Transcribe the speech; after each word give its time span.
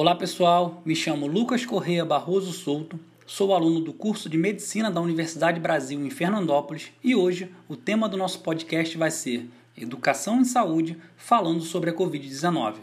Olá 0.00 0.14
pessoal, 0.14 0.80
me 0.82 0.96
chamo 0.96 1.26
Lucas 1.26 1.66
Correia 1.66 2.06
Barroso 2.06 2.54
Souto, 2.54 2.98
sou 3.26 3.54
aluno 3.54 3.80
do 3.80 3.92
curso 3.92 4.30
de 4.30 4.38
Medicina 4.38 4.90
da 4.90 4.98
Universidade 4.98 5.60
Brasil 5.60 6.02
em 6.02 6.08
Fernandópolis 6.08 6.90
e 7.04 7.14
hoje 7.14 7.54
o 7.68 7.76
tema 7.76 8.08
do 8.08 8.16
nosso 8.16 8.40
podcast 8.40 8.96
vai 8.96 9.10
ser 9.10 9.50
Educação 9.76 10.40
em 10.40 10.44
Saúde, 10.46 10.96
falando 11.18 11.60
sobre 11.60 11.90
a 11.90 11.92
Covid-19. 11.92 12.76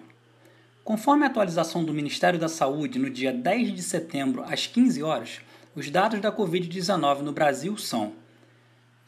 Conforme 0.84 1.24
a 1.24 1.28
atualização 1.28 1.84
do 1.84 1.92
Ministério 1.92 2.40
da 2.40 2.48
Saúde 2.48 3.00
no 3.00 3.10
dia 3.10 3.34
10 3.34 3.74
de 3.74 3.82
setembro 3.82 4.44
às 4.44 4.68
15 4.68 5.02
horas, 5.02 5.42
os 5.76 5.90
dados 5.90 6.22
da 6.22 6.32
Covid-19 6.32 7.22
no 7.22 7.32
Brasil 7.32 7.76
são 7.78 8.14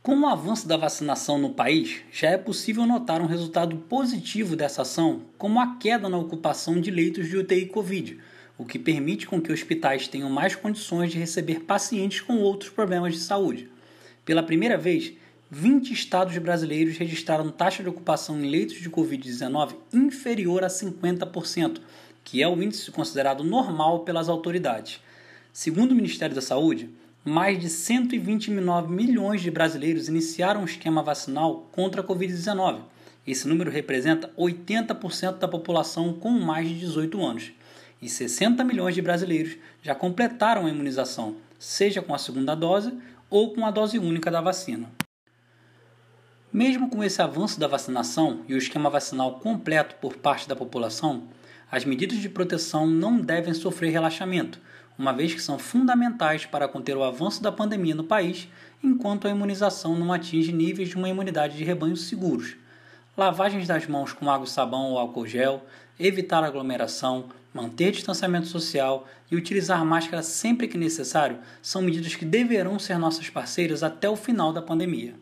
Com 0.00 0.20
o 0.20 0.26
avanço 0.26 0.68
da 0.68 0.76
vacinação 0.76 1.36
no 1.38 1.50
país, 1.50 2.00
já 2.12 2.30
é 2.30 2.38
possível 2.38 2.86
notar 2.86 3.20
um 3.20 3.26
resultado 3.26 3.74
positivo 3.76 4.54
dessa 4.54 4.82
ação, 4.82 5.22
como 5.36 5.60
a 5.60 5.74
queda 5.78 6.08
na 6.08 6.18
ocupação 6.18 6.80
de 6.80 6.92
leitos 6.92 7.28
de 7.28 7.36
UTI 7.36 7.66
Covid, 7.66 8.20
o 8.62 8.64
que 8.64 8.78
permite 8.78 9.26
com 9.26 9.40
que 9.40 9.52
hospitais 9.52 10.06
tenham 10.06 10.30
mais 10.30 10.54
condições 10.54 11.10
de 11.10 11.18
receber 11.18 11.60
pacientes 11.60 12.20
com 12.20 12.38
outros 12.38 12.70
problemas 12.70 13.12
de 13.12 13.18
saúde. 13.18 13.68
Pela 14.24 14.40
primeira 14.40 14.78
vez, 14.78 15.14
20 15.50 15.92
estados 15.92 16.38
brasileiros 16.38 16.96
registraram 16.96 17.50
taxa 17.50 17.82
de 17.82 17.88
ocupação 17.88 18.38
em 18.38 18.48
leitos 18.48 18.76
de 18.76 18.88
Covid-19 18.88 19.74
inferior 19.92 20.62
a 20.62 20.68
50%, 20.68 21.80
que 22.22 22.40
é 22.40 22.46
o 22.46 22.62
índice 22.62 22.92
considerado 22.92 23.42
normal 23.42 24.04
pelas 24.04 24.28
autoridades. 24.28 25.00
Segundo 25.52 25.90
o 25.90 25.96
Ministério 25.96 26.34
da 26.34 26.40
Saúde, 26.40 26.88
mais 27.24 27.58
de 27.58 27.68
129 27.68 28.94
milhões 28.94 29.42
de 29.42 29.50
brasileiros 29.50 30.08
iniciaram 30.08 30.62
o 30.62 30.66
esquema 30.66 31.02
vacinal 31.02 31.68
contra 31.72 32.00
a 32.00 32.04
Covid-19. 32.04 32.78
Esse 33.26 33.48
número 33.48 33.72
representa 33.72 34.30
80% 34.38 35.38
da 35.38 35.48
população 35.48 36.12
com 36.12 36.30
mais 36.30 36.68
de 36.68 36.78
18 36.78 37.20
anos. 37.26 37.52
E 38.02 38.08
60 38.08 38.64
milhões 38.64 38.94
de 38.94 39.00
brasileiros 39.00 39.56
já 39.80 39.94
completaram 39.94 40.66
a 40.66 40.68
imunização, 40.68 41.36
seja 41.58 42.02
com 42.02 42.12
a 42.12 42.18
segunda 42.18 42.54
dose 42.54 42.92
ou 43.30 43.54
com 43.54 43.64
a 43.64 43.70
dose 43.70 43.98
única 43.98 44.30
da 44.30 44.40
vacina. 44.40 44.90
Mesmo 46.52 46.90
com 46.90 47.02
esse 47.02 47.22
avanço 47.22 47.58
da 47.60 47.68
vacinação 47.68 48.42
e 48.48 48.54
o 48.54 48.58
esquema 48.58 48.90
vacinal 48.90 49.38
completo 49.38 49.94
por 50.00 50.16
parte 50.16 50.48
da 50.48 50.56
população, 50.56 51.28
as 51.70 51.84
medidas 51.84 52.18
de 52.18 52.28
proteção 52.28 52.86
não 52.86 53.18
devem 53.18 53.54
sofrer 53.54 53.90
relaxamento 53.90 54.60
uma 54.98 55.12
vez 55.12 55.34
que 55.34 55.40
são 55.40 55.58
fundamentais 55.58 56.44
para 56.44 56.68
conter 56.68 56.96
o 56.96 57.02
avanço 57.02 57.42
da 57.42 57.50
pandemia 57.50 57.94
no 57.94 58.04
país, 58.04 58.48
enquanto 58.82 59.26
a 59.26 59.30
imunização 59.30 59.96
não 59.96 60.12
atinge 60.12 60.52
níveis 60.52 60.90
de 60.90 60.96
uma 60.96 61.08
imunidade 61.08 61.56
de 61.56 61.64
rebanho 61.64 61.96
seguros. 61.96 62.56
Lavagens 63.14 63.68
das 63.68 63.86
mãos 63.86 64.14
com 64.14 64.30
água, 64.30 64.46
sabão 64.46 64.92
ou 64.92 64.98
álcool 64.98 65.26
gel, 65.26 65.62
evitar 66.00 66.42
aglomeração, 66.42 67.26
manter 67.52 67.92
distanciamento 67.92 68.46
social 68.46 69.06
e 69.30 69.36
utilizar 69.36 69.84
máscara 69.84 70.22
sempre 70.22 70.66
que 70.66 70.78
necessário 70.78 71.38
são 71.60 71.82
medidas 71.82 72.14
que 72.14 72.24
deverão 72.24 72.78
ser 72.78 72.96
nossas 72.98 73.28
parceiras 73.28 73.82
até 73.82 74.08
o 74.08 74.16
final 74.16 74.50
da 74.50 74.62
pandemia. 74.62 75.14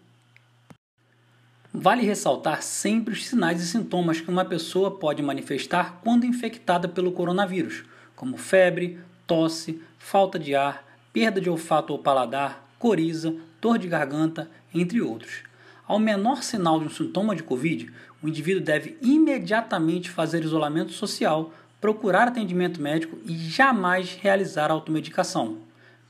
Vale 1.74 2.02
ressaltar 2.02 2.62
sempre 2.62 3.12
os 3.12 3.26
sinais 3.26 3.60
e 3.60 3.66
sintomas 3.66 4.20
que 4.20 4.30
uma 4.30 4.44
pessoa 4.44 4.96
pode 4.96 5.20
manifestar 5.20 6.00
quando 6.02 6.26
infectada 6.26 6.88
pelo 6.88 7.10
coronavírus, 7.10 7.84
como 8.14 8.36
febre, 8.36 9.00
tosse, 9.26 9.82
falta 9.98 10.38
de 10.38 10.54
ar, 10.54 10.84
perda 11.12 11.40
de 11.40 11.50
olfato 11.50 11.92
ou 11.92 11.98
paladar, 11.98 12.68
coriza, 12.78 13.34
dor 13.60 13.78
de 13.78 13.88
garganta, 13.88 14.48
entre 14.72 15.00
outros. 15.00 15.49
Ao 15.90 15.98
menor 15.98 16.44
sinal 16.44 16.78
de 16.78 16.86
um 16.86 16.88
sintoma 16.88 17.34
de 17.34 17.42
Covid, 17.42 17.90
o 18.22 18.28
indivíduo 18.28 18.62
deve 18.62 18.96
imediatamente 19.02 20.08
fazer 20.08 20.44
isolamento 20.44 20.92
social, 20.92 21.52
procurar 21.80 22.28
atendimento 22.28 22.80
médico 22.80 23.18
e 23.26 23.36
jamais 23.36 24.14
realizar 24.14 24.70
automedicação. 24.70 25.58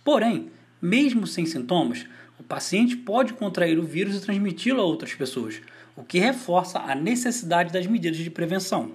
Porém, 0.05 0.51
mesmo 0.83 1.27
sem 1.27 1.47
sintomas, 1.47 2.05
o 2.39 2.43
paciente 2.43 2.95
pode 2.95 3.33
contrair 3.33 3.79
o 3.79 3.83
vírus 3.83 4.17
e 4.17 4.21
transmiti-lo 4.21 4.83
a 4.83 4.85
outras 4.85 5.15
pessoas, 5.15 5.63
o 5.97 6.05
que 6.05 6.19
reforça 6.19 6.79
a 6.79 6.95
necessidade 6.95 7.73
das 7.73 7.87
medidas 7.87 8.19
de 8.19 8.29
prevenção. 8.29 8.93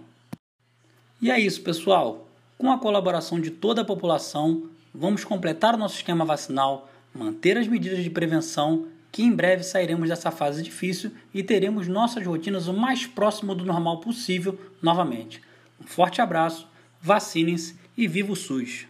E 1.19 1.31
é 1.31 1.39
isso, 1.39 1.63
pessoal. 1.63 2.29
Com 2.59 2.71
a 2.71 2.77
colaboração 2.77 3.39
de 3.39 3.49
toda 3.49 3.81
a 3.81 3.85
população, 3.85 4.69
vamos 4.93 5.23
completar 5.23 5.73
o 5.73 5.79
nosso 5.79 5.95
esquema 5.95 6.25
vacinal, 6.25 6.87
manter 7.11 7.57
as 7.57 7.67
medidas 7.67 8.03
de 8.03 8.09
prevenção, 8.11 8.85
que 9.15 9.23
em 9.23 9.31
breve 9.31 9.63
sairemos 9.63 10.09
dessa 10.09 10.29
fase 10.29 10.61
difícil 10.61 11.09
e 11.33 11.41
teremos 11.41 11.87
nossas 11.87 12.27
rotinas 12.27 12.67
o 12.67 12.73
mais 12.73 13.05
próximo 13.07 13.55
do 13.55 13.63
normal 13.63 14.01
possível 14.01 14.59
novamente. 14.81 15.41
Um 15.79 15.87
forte 15.87 16.19
abraço, 16.19 16.67
vacinem-se 17.01 17.77
e 17.95 18.09
viva 18.09 18.33
o 18.33 18.35
SUS! 18.35 18.85